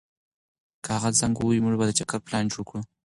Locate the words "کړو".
2.69-2.81